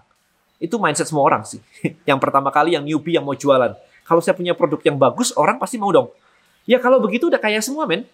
Itu 0.58 0.82
mindset 0.82 1.06
semua 1.12 1.28
orang 1.28 1.46
sih. 1.46 1.62
yang 2.10 2.18
pertama 2.18 2.50
kali 2.50 2.74
yang 2.74 2.82
newbie 2.82 3.14
yang 3.14 3.28
mau 3.28 3.38
jualan. 3.38 3.76
Kalau 4.04 4.20
saya 4.20 4.36
punya 4.36 4.58
produk 4.58 4.80
yang 4.84 4.98
bagus, 4.98 5.32
orang 5.38 5.62
pasti 5.62 5.78
mau 5.78 5.94
dong. 5.94 6.10
Ya 6.64 6.80
kalau 6.80 7.00
begitu 7.00 7.28
udah 7.28 7.40
kaya 7.40 7.60
semua 7.60 7.84
men. 7.86 8.08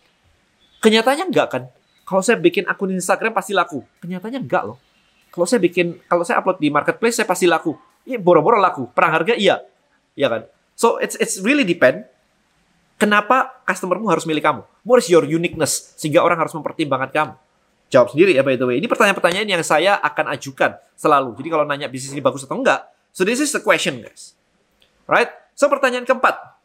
Kenyataannya 0.81 1.25
enggak 1.29 1.47
kan? 1.49 1.63
Kalau 2.09 2.25
saya 2.25 2.41
bikin 2.41 2.65
akun 2.65 2.89
Instagram 2.89 3.37
pasti 3.37 3.53
laku. 3.53 3.85
Kenyataannya 4.01 4.41
enggak 4.41 4.63
loh. 4.65 4.81
Kalau 5.29 5.45
saya 5.45 5.61
bikin, 5.61 6.01
kalau 6.09 6.25
saya 6.25 6.41
upload 6.41 6.57
di 6.57 6.73
marketplace 6.73 7.21
saya 7.21 7.29
pasti 7.29 7.45
laku. 7.45 7.77
Iya 8.09 8.17
boro-boro 8.17 8.57
laku. 8.57 8.89
Perang 8.89 9.13
harga 9.13 9.37
iya. 9.37 9.61
Iya 10.17 10.27
kan? 10.33 10.41
So 10.73 10.97
it's 10.97 11.13
it's 11.21 11.37
really 11.37 11.61
depend 11.61 12.09
Kenapa 12.99 13.63
customermu 13.63 14.11
harus 14.11 14.27
milih 14.27 14.43
kamu? 14.43 14.61
What 14.83 14.99
is 14.99 15.07
your 15.07 15.23
uniqueness? 15.23 15.95
Sehingga 15.95 16.19
orang 16.19 16.35
harus 16.35 16.51
mempertimbangkan 16.51 17.09
kamu. 17.15 17.33
Jawab 17.87 18.11
sendiri 18.11 18.35
ya 18.35 18.43
by 18.43 18.59
the 18.59 18.67
way. 18.67 18.75
Ini 18.83 18.91
pertanyaan-pertanyaan 18.91 19.47
yang 19.47 19.63
saya 19.63 19.95
akan 20.03 20.35
ajukan 20.35 20.75
selalu. 20.99 21.31
Jadi 21.39 21.47
kalau 21.47 21.63
nanya 21.63 21.87
bisnis 21.87 22.11
ini 22.11 22.19
bagus 22.19 22.43
atau 22.43 22.59
enggak, 22.59 22.91
so 23.15 23.23
this 23.23 23.39
is 23.39 23.55
the 23.55 23.63
question 23.63 24.03
guys. 24.03 24.35
Right? 25.07 25.31
So 25.55 25.71
pertanyaan 25.71 26.03
keempat. 26.03 26.59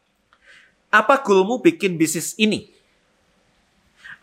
Apa 0.91 1.23
goalmu 1.23 1.63
bikin 1.63 1.95
bisnis 1.95 2.35
ini? 2.35 2.74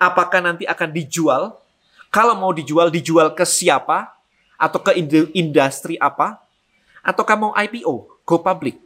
Apakah 0.02 0.42
nanti 0.42 0.66
akan 0.66 0.90
dijual? 0.90 1.54
Kalau 2.10 2.34
mau 2.34 2.50
dijual, 2.50 2.90
dijual 2.90 3.30
ke 3.38 3.46
siapa? 3.46 4.10
Atau 4.58 4.82
ke 4.82 4.98
industri 5.30 5.94
apa? 6.02 6.42
Atau 7.06 7.22
kamu 7.22 7.50
mau 7.50 7.52
IPO, 7.54 7.94
go 8.26 8.36
public? 8.42 8.82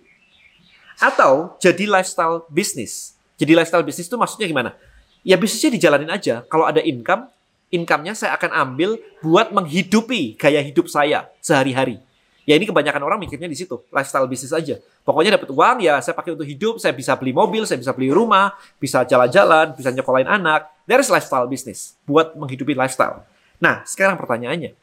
Atau 1.01 1.57
jadi 1.57 1.89
lifestyle 1.89 2.45
business? 2.53 3.17
Jadi 3.41 3.53
lifestyle 3.57 3.85
business 3.85 4.09
itu 4.09 4.17
maksudnya 4.17 4.49
gimana? 4.49 4.77
Ya 5.25 5.41
bisnisnya 5.41 5.73
dijalanin 5.73 6.13
aja. 6.13 6.45
Kalau 6.53 6.69
ada 6.69 6.81
income, 6.85 7.29
income-nya 7.73 8.13
saya 8.17 8.37
akan 8.37 8.53
ambil 8.53 9.01
buat 9.21 9.53
menghidupi 9.53 10.37
gaya 10.37 10.61
hidup 10.61 10.89
saya 10.89 11.29
sehari-hari. 11.41 12.01
Ya 12.47 12.55
ini 12.55 12.63
kebanyakan 12.63 13.03
orang 13.03 13.19
mikirnya 13.19 13.51
di 13.51 13.59
situ, 13.59 13.75
lifestyle 13.91 14.31
bisnis 14.31 14.55
aja. 14.55 14.79
Pokoknya 15.03 15.35
dapat 15.35 15.51
uang 15.51 15.83
ya 15.83 15.99
saya 15.99 16.15
pakai 16.15 16.39
untuk 16.39 16.47
hidup, 16.47 16.79
saya 16.79 16.95
bisa 16.95 17.19
beli 17.19 17.35
mobil, 17.35 17.67
saya 17.67 17.75
bisa 17.75 17.91
beli 17.91 18.15
rumah, 18.15 18.55
bisa 18.79 19.03
jalan-jalan, 19.03 19.75
bisa 19.75 19.91
nyekolahin 19.91 20.31
anak. 20.31 20.71
There 20.87 21.03
is 21.03 21.11
lifestyle 21.11 21.51
bisnis 21.51 21.99
buat 22.07 22.39
menghidupi 22.39 22.79
lifestyle. 22.79 23.27
Nah, 23.59 23.83
sekarang 23.83 24.15
pertanyaannya. 24.15 24.79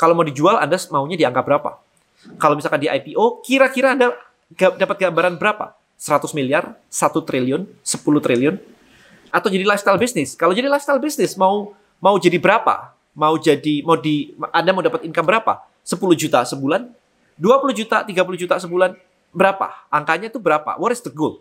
Kalau 0.00 0.16
mau 0.16 0.24
dijual 0.24 0.56
Anda 0.56 0.80
maunya 0.88 1.20
di 1.20 1.24
angka 1.28 1.44
berapa? 1.44 1.76
Kalau 2.40 2.56
misalkan 2.56 2.80
di 2.80 2.88
IPO, 2.88 3.44
kira-kira 3.44 3.92
Anda 3.92 4.16
dapat 4.56 4.96
gambaran 4.96 5.36
berapa? 5.36 5.76
100 6.00 6.32
miliar, 6.32 6.80
1 6.88 7.12
triliun, 7.28 7.68
10 7.84 8.24
triliun? 8.24 8.56
Atau 9.28 9.52
jadi 9.52 9.68
lifestyle 9.68 10.00
bisnis? 10.00 10.32
Kalau 10.32 10.56
jadi 10.56 10.72
lifestyle 10.72 11.00
bisnis 11.00 11.36
mau 11.36 11.76
mau 12.00 12.16
jadi 12.16 12.40
berapa? 12.40 12.96
Mau 13.12 13.36
jadi 13.36 13.84
mau 13.84 14.00
di 14.00 14.32
Anda 14.48 14.72
mau 14.72 14.80
dapat 14.80 15.04
income 15.04 15.28
berapa? 15.28 15.75
10 15.86 16.18
juta 16.18 16.42
sebulan, 16.42 16.90
20 17.38 17.78
juta, 17.78 18.02
30 18.02 18.42
juta 18.42 18.58
sebulan, 18.58 18.98
berapa? 19.30 19.86
Angkanya 19.86 20.26
itu 20.26 20.42
berapa? 20.42 20.74
What 20.82 20.90
is 20.90 20.98
the 21.06 21.14
goal? 21.14 21.38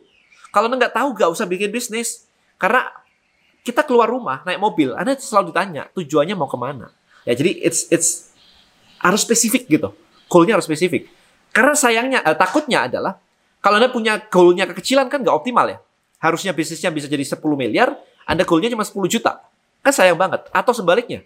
Kalau 0.54 0.70
Anda 0.70 0.86
nggak 0.86 0.94
tahu, 0.94 1.18
nggak 1.18 1.30
usah 1.34 1.50
bikin 1.50 1.74
bisnis. 1.74 2.30
Karena 2.62 2.86
kita 3.66 3.82
keluar 3.82 4.06
rumah, 4.06 4.46
naik 4.46 4.62
mobil, 4.62 4.94
Anda 4.94 5.18
selalu 5.18 5.50
ditanya, 5.50 5.90
tujuannya 5.98 6.38
mau 6.38 6.46
ke 6.46 6.56
mana? 6.56 6.94
Ya, 7.26 7.34
jadi 7.34 7.58
it's 7.66 7.90
it's 7.90 8.30
harus 9.02 9.26
spesifik 9.26 9.66
gitu. 9.66 9.90
Goalnya 10.30 10.62
harus 10.62 10.70
spesifik. 10.70 11.10
Karena 11.50 11.74
sayangnya, 11.74 12.20
eh, 12.22 12.38
takutnya 12.38 12.86
adalah, 12.86 13.18
kalau 13.60 13.82
Anda 13.82 13.90
punya 13.90 14.22
goalnya 14.30 14.70
kekecilan 14.70 15.10
kan 15.10 15.26
nggak 15.26 15.34
optimal 15.34 15.66
ya. 15.66 15.82
Harusnya 16.22 16.54
bisnisnya 16.54 16.94
bisa 16.94 17.10
jadi 17.10 17.26
10 17.26 17.58
miliar, 17.58 17.98
Anda 18.30 18.46
goalnya 18.46 18.70
cuma 18.78 18.86
10 18.86 19.10
juta. 19.10 19.42
Kan 19.82 19.92
sayang 19.92 20.18
banget. 20.18 20.46
Atau 20.54 20.78
sebaliknya, 20.78 21.26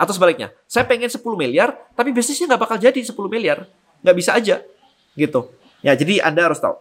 atau 0.00 0.16
sebaliknya, 0.16 0.48
saya 0.64 0.88
pengen 0.88 1.12
10 1.12 1.20
miliar, 1.36 1.76
tapi 1.92 2.08
bisnisnya 2.08 2.48
nggak 2.48 2.62
bakal 2.64 2.80
jadi 2.80 2.96
10 3.04 3.12
miliar. 3.28 3.68
Nggak 4.00 4.16
bisa 4.16 4.32
aja. 4.32 4.64
Gitu. 5.12 5.40
Ya, 5.84 5.92
jadi 5.92 6.24
Anda 6.24 6.48
harus 6.48 6.56
tahu. 6.56 6.80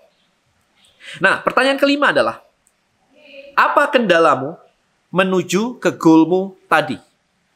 Nah, 1.19 1.43
pertanyaan 1.43 1.75
kelima 1.75 2.15
adalah, 2.15 2.39
apa 3.59 3.91
kendalamu 3.91 4.55
menuju 5.11 5.83
ke 5.83 5.99
goalmu 5.99 6.55
tadi? 6.71 6.95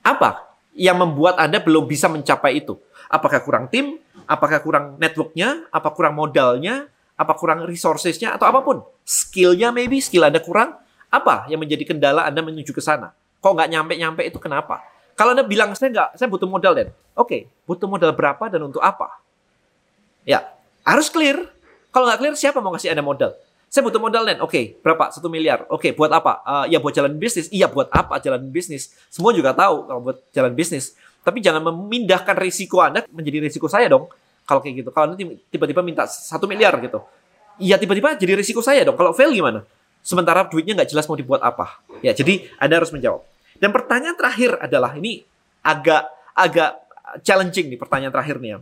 Apa 0.03 0.51
yang 0.75 1.00
membuat 1.00 1.39
Anda 1.39 1.63
belum 1.63 1.88
bisa 1.88 2.12
mencapai 2.12 2.60
itu? 2.60 2.75
Apakah 3.08 3.39
kurang 3.39 3.72
tim? 3.72 4.03
Apakah 4.27 4.60
kurang 4.60 5.00
networknya? 5.00 5.63
Apa 5.72 5.96
kurang 5.96 6.20
modalnya? 6.20 6.91
Apa 7.15 7.39
kurang 7.39 7.63
resourcesnya? 7.63 8.36
Atau 8.36 8.51
apa 8.51 8.60
pun? 8.60 8.84
Skillnya 9.08 9.72
maybe, 9.72 10.03
skill 10.03 10.27
Anda 10.27 10.43
kurang? 10.43 10.75
Apa 11.08 11.48
yang 11.48 11.63
menjadi 11.63 11.88
kendala 11.88 12.27
Anda 12.27 12.43
menuju 12.43 12.75
ke 12.75 12.84
sana? 12.84 13.15
Kok 13.39 13.53
nggak 13.55 13.70
nyampe-nyampe 13.72 14.27
itu 14.27 14.43
kenapa? 14.43 14.92
Kalau 15.13 15.38
Anda 15.38 15.46
bilang, 15.46 15.77
saya 15.77 15.93
nggak, 15.93 16.10
saya 16.17 16.27
butuh 16.29 16.50
modal, 16.50 16.74
Dan. 16.74 16.89
Oke, 16.89 16.98
okay, 17.13 17.41
butuh 17.70 17.86
modal 17.86 18.12
berapa 18.17 18.50
dan 18.50 18.65
untuk 18.65 18.82
apa? 18.82 19.22
Ya, 20.25 20.41
harus 20.82 21.13
clear. 21.13 21.38
Kalau 21.93 22.10
nggak 22.10 22.20
clear, 22.20 22.34
siapa 22.34 22.58
mau 22.60 22.74
kasih 22.74 22.98
Anda 22.98 23.05
modal? 23.05 23.38
Saya 23.70 23.86
butuh 23.86 24.01
modal, 24.01 24.25
Dan. 24.25 24.41
Oke, 24.41 24.50
okay, 24.50 24.63
berapa? 24.82 25.13
Satu 25.13 25.29
miliar. 25.29 25.70
Oke, 25.70 25.89
okay, 25.89 25.91
buat 25.93 26.10
apa? 26.10 26.41
Uh, 26.41 26.65
ya, 26.70 26.82
buat 26.82 26.93
jalan 26.93 27.13
bisnis. 27.17 27.46
Iya, 27.53 27.70
buat 27.70 27.89
apa 27.93 28.17
jalan 28.22 28.50
bisnis? 28.50 28.93
Semua 29.13 29.34
juga 29.34 29.53
tahu 29.53 29.86
kalau 29.86 30.00
buat 30.01 30.17
jalan 30.34 30.53
bisnis. 30.58 30.98
Tapi 31.24 31.39
jangan 31.39 31.63
memindahkan 31.63 32.36
risiko 32.36 32.84
Anda 32.84 33.05
menjadi 33.10 33.48
risiko 33.48 33.72
saya 33.72 33.88
dong. 33.88 34.10
Kalau 34.43 34.60
kayak 34.60 34.84
gitu. 34.84 34.89
Kalau 34.91 35.15
nanti 35.15 35.24
tiba-tiba 35.50 35.79
minta 35.79 36.03
satu 36.03 36.46
miliar 36.46 36.75
gitu. 36.84 37.00
Iya, 37.62 37.79
tiba-tiba 37.79 38.17
jadi 38.20 38.34
risiko 38.36 38.60
saya 38.60 38.84
dong. 38.84 39.00
Kalau 39.00 39.15
fail 39.15 39.32
gimana? 39.32 39.63
Sementara 40.03 40.43
duitnya 40.43 40.84
nggak 40.84 40.89
jelas 40.91 41.08
mau 41.08 41.15
dibuat 41.15 41.39
apa. 41.39 41.79
Ya, 42.03 42.12
jadi 42.12 42.50
Anda 42.60 42.84
harus 42.84 42.91
menjawab. 42.91 43.33
Dan 43.63 43.72
pertanyaan 43.72 44.20
terakhir 44.20 44.60
adalah 44.60 44.91
ini 45.00 45.24
agak 45.63 46.12
agak 46.36 46.84
challenging 47.24 47.72
nih 47.72 47.79
pertanyaan 47.79 48.12
terakhir 48.12 48.36
nih 48.43 48.50
ya. 48.51 48.60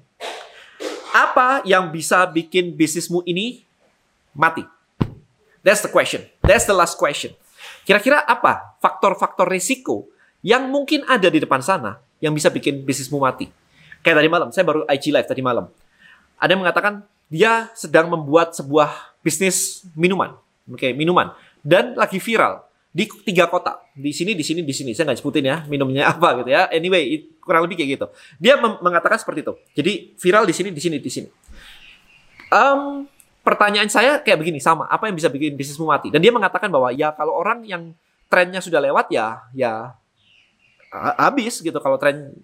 Apa 1.10 1.66
yang 1.66 1.90
bisa 1.90 2.22
bikin 2.30 2.78
bisnismu 2.78 3.26
ini 3.26 3.66
mati? 4.38 4.62
That's 5.66 5.82
the 5.82 5.90
question. 5.90 6.30
That's 6.46 6.70
the 6.70 6.78
last 6.78 7.02
question. 7.02 7.34
Kira-kira 7.82 8.22
apa 8.22 8.78
faktor-faktor 8.78 9.50
risiko 9.50 10.06
yang 10.46 10.70
mungkin 10.70 11.02
ada 11.10 11.34
di 11.34 11.42
depan 11.42 11.66
sana 11.66 11.98
yang 12.22 12.38
bisa 12.38 12.54
bikin 12.54 12.86
bisnismu 12.86 13.18
mati? 13.18 13.50
Kayak 14.06 14.22
tadi 14.22 14.30
malam, 14.30 14.54
saya 14.54 14.70
baru 14.70 14.86
IG 14.86 15.10
live 15.10 15.26
tadi 15.26 15.42
malam. 15.42 15.66
Ada 16.38 16.54
yang 16.54 16.62
mengatakan 16.62 17.02
dia 17.26 17.74
sedang 17.74 18.06
membuat 18.06 18.54
sebuah 18.54 19.18
bisnis 19.26 19.82
minuman. 19.98 20.38
Oke, 20.70 20.90
okay, 20.90 20.92
minuman. 20.94 21.34
Dan 21.66 21.98
lagi 21.98 22.22
viral 22.22 22.70
di 22.92 23.08
tiga 23.24 23.48
kota. 23.48 23.80
Di 23.96 24.12
sini 24.12 24.36
di 24.36 24.44
sini 24.44 24.62
di 24.68 24.76
sini. 24.76 24.92
Saya 24.92 25.12
nggak 25.12 25.20
sebutin 25.24 25.48
ya 25.48 25.64
minumnya 25.72 26.12
apa 26.12 26.44
gitu 26.44 26.52
ya. 26.52 26.68
Anyway 26.68 27.32
kurang 27.40 27.66
lebih 27.66 27.80
kayak 27.80 27.90
gitu. 27.98 28.08
Dia 28.38 28.60
mengatakan 28.60 29.18
seperti 29.18 29.48
itu. 29.48 29.54
Jadi 29.80 29.92
viral 30.20 30.44
di 30.44 30.54
sini 30.54 30.70
di 30.76 30.82
sini 30.84 30.98
di 31.00 31.12
sini. 31.12 31.30
Um, 32.52 33.08
pertanyaan 33.48 33.88
saya 33.88 34.20
kayak 34.20 34.44
begini 34.44 34.60
sama. 34.60 34.86
Apa 34.92 35.08
yang 35.08 35.16
bisa 35.16 35.32
bikin 35.32 35.56
bisnismu 35.56 35.88
mati? 35.88 36.12
Dan 36.12 36.20
dia 36.20 36.36
mengatakan 36.36 36.68
bahwa 36.68 36.92
ya 36.92 37.16
kalau 37.16 37.34
orang 37.40 37.64
yang 37.64 37.96
trennya 38.28 38.60
sudah 38.60 38.84
lewat 38.84 39.08
ya 39.10 39.40
ya 39.56 39.96
habis 41.18 41.64
gitu. 41.64 41.80
Kalau 41.80 41.96
tren 41.96 42.36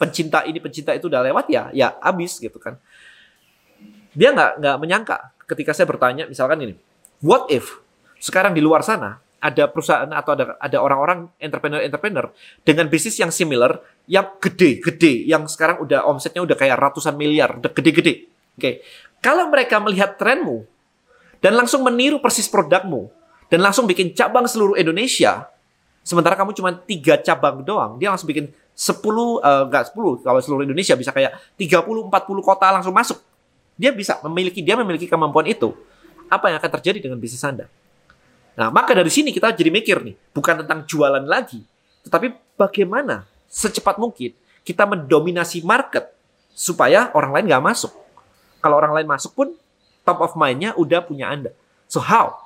pencinta 0.00 0.48
ini 0.48 0.56
pencinta 0.64 0.96
itu 0.96 1.12
udah 1.12 1.20
lewat 1.20 1.52
ya 1.52 1.68
ya 1.76 1.92
habis 2.00 2.40
gitu 2.40 2.56
kan. 2.56 2.80
Dia 4.16 4.32
nggak 4.32 4.64
nggak 4.64 4.76
menyangka 4.80 5.16
ketika 5.44 5.76
saya 5.76 5.86
bertanya 5.90 6.30
misalkan 6.30 6.62
ini 6.62 6.74
what 7.18 7.50
if 7.50 7.82
sekarang 8.22 8.54
di 8.54 8.62
luar 8.62 8.86
sana 8.86 9.18
ada 9.40 9.64
perusahaan 9.72 10.08
atau 10.12 10.36
ada 10.36 10.44
ada 10.60 10.78
orang-orang 10.78 11.32
entrepreneur-entrepreneur 11.40 12.28
dengan 12.60 12.86
bisnis 12.92 13.16
yang 13.16 13.32
similar 13.32 13.80
yang 14.04 14.28
gede-gede 14.36 15.24
yang 15.24 15.48
sekarang 15.48 15.80
udah 15.80 16.04
omsetnya 16.04 16.44
udah 16.44 16.54
kayak 16.54 16.76
ratusan 16.76 17.16
miliar, 17.16 17.56
udah 17.56 17.72
gede-gede. 17.72 18.28
Oke. 18.54 18.60
Okay. 18.60 18.74
Kalau 19.24 19.48
mereka 19.48 19.80
melihat 19.80 20.20
trenmu 20.20 20.64
dan 21.40 21.56
langsung 21.56 21.80
meniru 21.80 22.20
persis 22.20 22.48
produkmu 22.48 23.08
dan 23.48 23.64
langsung 23.64 23.88
bikin 23.88 24.12
cabang 24.12 24.44
seluruh 24.44 24.76
Indonesia, 24.76 25.48
sementara 26.04 26.36
kamu 26.36 26.52
cuma 26.52 26.76
tiga 26.76 27.16
cabang 27.20 27.64
doang, 27.64 27.96
dia 27.96 28.12
langsung 28.12 28.28
bikin 28.28 28.52
10 28.76 28.96
uh, 29.00 29.68
enggak 29.68 29.92
10 29.92 30.24
kalau 30.24 30.40
seluruh 30.40 30.64
Indonesia 30.64 30.96
bisa 30.96 31.12
kayak 31.12 31.36
30 31.56 31.84
40 31.84 32.12
kota 32.44 32.66
langsung 32.72 32.92
masuk. 32.92 33.20
Dia 33.80 33.92
bisa 33.92 34.20
memiliki 34.24 34.60
dia 34.60 34.76
memiliki 34.76 35.08
kemampuan 35.08 35.48
itu. 35.48 35.72
Apa 36.28 36.52
yang 36.52 36.60
akan 36.60 36.70
terjadi 36.80 37.08
dengan 37.08 37.16
bisnis 37.20 37.42
Anda? 37.42 37.68
Nah, 38.58 38.68
maka 38.68 38.96
dari 38.96 39.10
sini 39.12 39.30
kita 39.30 39.54
jadi 39.54 39.70
mikir 39.70 40.02
nih, 40.02 40.16
bukan 40.34 40.64
tentang 40.64 40.82
jualan 40.86 41.22
lagi, 41.22 41.62
tetapi 42.06 42.56
bagaimana 42.58 43.28
secepat 43.46 43.98
mungkin 43.98 44.34
kita 44.62 44.84
mendominasi 44.86 45.62
market 45.66 46.10
supaya 46.52 47.10
orang 47.16 47.34
lain 47.34 47.46
nggak 47.50 47.64
masuk. 47.64 47.92
Kalau 48.60 48.76
orang 48.76 48.92
lain 48.92 49.08
masuk 49.08 49.32
pun 49.32 49.48
top 50.04 50.18
of 50.20 50.36
mind-nya 50.36 50.76
udah 50.76 51.00
punya 51.00 51.32
Anda. 51.32 51.50
So 51.88 52.02
how? 52.04 52.36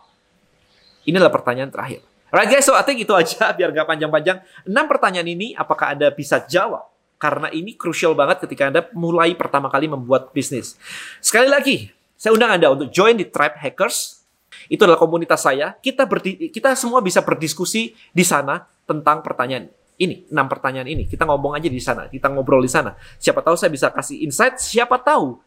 Ini 1.05 1.21
adalah 1.21 1.35
pertanyaan 1.35 1.69
terakhir. 1.69 2.01
Right 2.35 2.51
guys, 2.51 2.67
so 2.67 2.75
I 2.75 2.83
think 2.83 2.99
itu 3.03 3.15
aja 3.15 3.51
biar 3.57 3.71
nggak 3.71 3.87
panjang-panjang. 3.87 4.43
Enam 4.67 4.85
pertanyaan 4.91 5.29
ini 5.29 5.55
apakah 5.55 5.95
Anda 5.95 6.11
bisa 6.11 6.43
jawab? 6.47 6.91
Karena 7.19 7.47
ini 7.55 7.79
krusial 7.79 8.13
banget 8.19 8.43
ketika 8.43 8.69
Anda 8.69 8.91
mulai 8.93 9.39
pertama 9.39 9.71
kali 9.71 9.87
membuat 9.87 10.35
bisnis. 10.35 10.75
Sekali 11.23 11.47
lagi, 11.47 11.95
saya 12.19 12.35
undang 12.35 12.51
Anda 12.59 12.75
untuk 12.75 12.91
join 12.91 13.15
di 13.15 13.27
Tribe 13.27 13.55
Hackers 13.55 14.24
itu 14.69 14.81
adalah 14.85 15.01
komunitas 15.01 15.45
saya. 15.45 15.77
Kita 15.79 16.09
berdi 16.09 16.51
kita 16.51 16.77
semua 16.79 17.01
bisa 17.01 17.21
berdiskusi 17.25 17.95
di 18.13 18.25
sana 18.25 18.65
tentang 18.85 19.25
pertanyaan 19.25 19.69
ini, 19.97 20.27
enam 20.31 20.47
pertanyaan 20.51 20.89
ini. 20.91 21.07
Kita 21.07 21.25
ngomong 21.25 21.55
aja 21.55 21.69
di 21.71 21.83
sana, 21.83 22.11
kita 22.11 22.27
ngobrol 22.31 22.63
di 22.63 22.71
sana. 22.71 22.99
Siapa 23.19 23.41
tahu 23.41 23.55
saya 23.55 23.71
bisa 23.71 23.91
kasih 23.95 24.27
insight, 24.27 24.59
siapa 24.59 24.99
tahu 24.99 25.39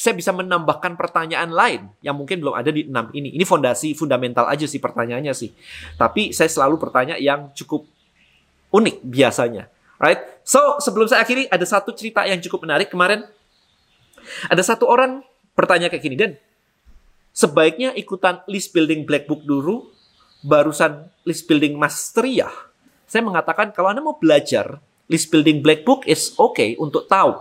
saya 0.00 0.16
bisa 0.16 0.32
menambahkan 0.32 0.96
pertanyaan 0.96 1.52
lain 1.52 1.92
yang 2.00 2.16
mungkin 2.16 2.40
belum 2.40 2.56
ada 2.56 2.72
di 2.72 2.88
enam 2.88 3.12
ini. 3.12 3.36
Ini 3.36 3.44
fondasi 3.44 3.92
fundamental 3.92 4.48
aja 4.48 4.64
sih 4.64 4.80
pertanyaannya 4.80 5.34
sih. 5.36 5.52
Tapi 6.00 6.32
saya 6.32 6.48
selalu 6.48 6.80
bertanya 6.80 7.20
yang 7.20 7.52
cukup 7.52 7.84
unik 8.72 9.04
biasanya. 9.04 9.68
Right? 10.00 10.40
So, 10.40 10.80
sebelum 10.80 11.04
saya 11.04 11.20
akhiri, 11.20 11.52
ada 11.52 11.66
satu 11.68 11.92
cerita 11.92 12.24
yang 12.24 12.40
cukup 12.40 12.64
menarik. 12.64 12.88
Kemarin 12.88 13.28
ada 14.48 14.62
satu 14.64 14.88
orang 14.88 15.20
bertanya 15.52 15.92
kayak 15.92 16.00
gini, 16.00 16.16
Dan, 16.16 16.32
sebaiknya 17.34 17.94
ikutan 17.96 18.42
list 18.50 18.74
building 18.74 19.06
black 19.06 19.26
book 19.26 19.42
dulu, 19.46 19.90
barusan 20.44 21.08
list 21.24 21.46
building 21.50 21.76
mastery 21.76 22.42
ya. 22.42 22.50
Saya 23.10 23.26
mengatakan 23.26 23.74
kalau 23.74 23.90
Anda 23.90 24.02
mau 24.04 24.16
belajar, 24.16 24.78
list 25.10 25.28
building 25.34 25.60
black 25.60 25.82
book 25.82 26.06
is 26.06 26.34
okay 26.38 26.78
untuk 26.78 27.10
tahu. 27.10 27.34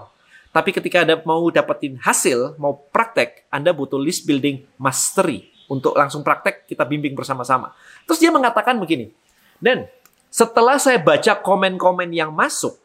Tapi 0.49 0.73
ketika 0.73 1.05
Anda 1.05 1.21
mau 1.21 1.45
dapetin 1.53 2.01
hasil, 2.01 2.57
mau 2.57 2.73
praktek, 2.89 3.45
Anda 3.53 3.69
butuh 3.69 4.01
list 4.01 4.25
building 4.25 4.65
mastery. 4.81 5.45
untuk 5.69 5.93
langsung 5.93 6.25
praktek 6.25 6.65
kita 6.65 6.83
bimbing 6.83 7.13
bersama-sama. 7.13 7.71
Terus 8.09 8.17
dia 8.17 8.33
mengatakan 8.33 8.75
begini, 8.81 9.13
dan 9.61 9.85
setelah 10.33 10.81
saya 10.81 10.97
baca 10.97 11.37
komen-komen 11.37 12.09
yang 12.09 12.33
masuk, 12.33 12.75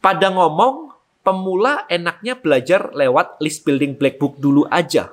pada 0.00 0.32
ngomong 0.32 0.96
pemula 1.20 1.84
enaknya 1.92 2.40
belajar 2.40 2.90
lewat 2.96 3.36
list 3.44 3.62
building 3.68 3.94
black 4.00 4.16
book 4.16 4.40
dulu 4.40 4.64
aja. 4.72 5.12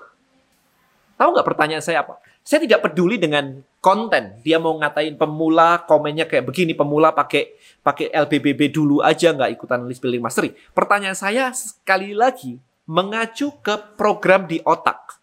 Tahu 1.18 1.30
nggak 1.34 1.48
pertanyaan 1.48 1.84
saya 1.84 2.02
apa? 2.02 2.18
Saya 2.44 2.66
tidak 2.68 2.84
peduli 2.84 3.16
dengan 3.16 3.64
konten. 3.80 4.40
Dia 4.44 4.60
mau 4.60 4.76
ngatain 4.76 5.16
pemula, 5.16 5.84
komennya 5.88 6.28
kayak 6.28 6.48
begini, 6.48 6.76
pemula 6.76 7.16
pakai 7.16 7.56
pakai 7.80 8.12
LBBB 8.12 8.72
dulu 8.72 9.00
aja 9.00 9.32
nggak 9.32 9.52
ikutan 9.56 9.84
list 9.88 10.04
building 10.04 10.24
mastery. 10.24 10.52
Pertanyaan 10.72 11.16
saya 11.16 11.52
sekali 11.56 12.12
lagi 12.12 12.60
mengacu 12.88 13.56
ke 13.64 13.96
program 13.96 14.48
di 14.48 14.60
otak. 14.64 15.20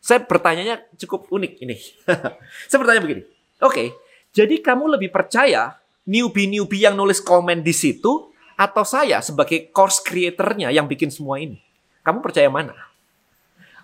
Saya 0.00 0.22
bertanyanya 0.24 0.80
cukup 0.96 1.28
unik 1.28 1.52
ini. 1.62 1.76
saya 2.70 2.78
bertanya 2.80 3.02
begini. 3.02 3.22
Oke, 3.60 3.74
okay, 3.74 3.88
jadi 4.32 4.58
kamu 4.64 4.96
lebih 4.96 5.12
percaya 5.12 5.76
newbie-newbie 6.08 6.88
yang 6.88 6.96
nulis 6.96 7.20
komen 7.20 7.60
di 7.60 7.74
situ 7.76 8.32
atau 8.56 8.84
saya 8.84 9.20
sebagai 9.20 9.68
course 9.70 10.00
creatornya 10.00 10.72
yang 10.72 10.88
bikin 10.88 11.12
semua 11.12 11.38
ini? 11.38 11.60
Kamu 12.00 12.24
percaya 12.24 12.48
mana? 12.48 12.89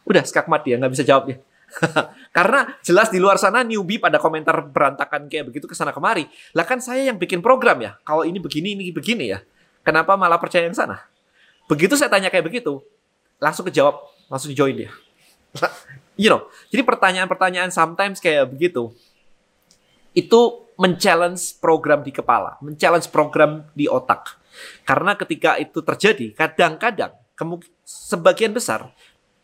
Udah 0.06 0.22
skakmat 0.22 0.62
dia 0.62 0.78
nggak 0.78 0.92
bisa 0.94 1.04
jawab 1.04 1.34
ya. 1.34 1.36
Karena 2.36 2.78
jelas 2.80 3.10
di 3.10 3.18
luar 3.18 3.36
sana 3.36 3.66
newbie 3.66 3.98
pada 3.98 4.22
komentar 4.22 4.54
berantakan 4.70 5.26
kayak 5.26 5.50
begitu 5.50 5.66
ke 5.66 5.74
sana 5.74 5.90
kemari. 5.90 6.30
Lah 6.54 6.62
kan 6.62 6.78
saya 6.78 7.02
yang 7.04 7.18
bikin 7.18 7.42
program 7.42 7.82
ya. 7.82 7.98
Kalau 8.06 8.22
ini 8.22 8.38
begini, 8.38 8.78
ini 8.78 8.94
begini 8.94 9.34
ya. 9.34 9.42
Kenapa 9.82 10.14
malah 10.14 10.38
percaya 10.38 10.66
yang 10.66 10.74
sana? 10.78 11.02
Begitu 11.66 11.98
saya 11.98 12.06
tanya 12.06 12.30
kayak 12.30 12.46
begitu, 12.46 12.78
langsung 13.42 13.66
kejawab, 13.66 13.98
langsung 14.30 14.54
join 14.54 14.74
dia. 14.86 14.90
you 16.20 16.30
know, 16.30 16.46
jadi 16.70 16.86
pertanyaan-pertanyaan 16.86 17.74
sometimes 17.74 18.22
kayak 18.22 18.50
begitu, 18.50 18.94
itu 20.14 20.40
men-challenge 20.78 21.58
program 21.58 22.06
di 22.06 22.14
kepala, 22.14 22.58
men-challenge 22.62 23.10
program 23.10 23.66
di 23.74 23.90
otak. 23.90 24.38
Karena 24.86 25.18
ketika 25.18 25.58
itu 25.58 25.82
terjadi, 25.82 26.32
kadang-kadang 26.32 27.12
sebagian 27.84 28.54
besar 28.54 28.94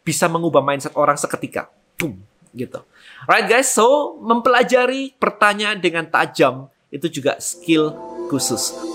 bisa 0.02 0.26
mengubah 0.26 0.62
mindset 0.62 0.94
orang 0.98 1.18
seketika. 1.18 1.70
Boom, 1.98 2.20
gitu. 2.54 2.82
Right 3.26 3.46
guys, 3.46 3.70
so 3.70 4.18
mempelajari 4.18 5.14
pertanyaan 5.16 5.78
dengan 5.78 6.06
tajam 6.06 6.68
itu 6.92 7.08
juga 7.08 7.38
skill 7.38 7.94
khusus. 8.28 8.91